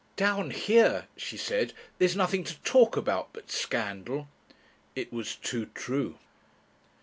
"Down 0.15 0.49
here," 0.49 1.05
she 1.15 1.37
said, 1.37 1.73
"there's 1.99 2.15
nothing 2.15 2.43
to 2.45 2.57
talk 2.61 2.97
about 2.97 3.29
but 3.33 3.51
scandal." 3.51 4.27
It 4.95 5.13
was 5.13 5.35
too 5.35 5.67
true. 5.75 6.17